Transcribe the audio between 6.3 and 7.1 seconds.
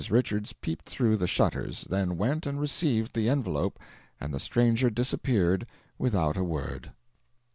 a word.